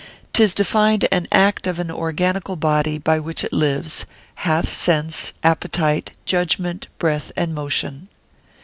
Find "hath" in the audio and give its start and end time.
4.37-4.67